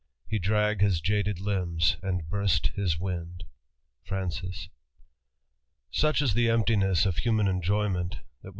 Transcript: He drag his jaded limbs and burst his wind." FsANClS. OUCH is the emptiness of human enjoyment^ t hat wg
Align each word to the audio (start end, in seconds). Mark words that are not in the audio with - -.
He 0.27 0.39
drag 0.39 0.81
his 0.81 0.99
jaded 0.99 1.39
limbs 1.39 1.97
and 2.01 2.27
burst 2.27 2.69
his 2.69 2.97
wind." 2.99 3.43
FsANClS. 4.05 4.69
OUCH 6.03 6.21
is 6.23 6.33
the 6.33 6.49
emptiness 6.49 7.05
of 7.05 7.17
human 7.17 7.45
enjoyment^ 7.45 8.11
t 8.13 8.17
hat 8.17 8.23
wg 8.45 8.49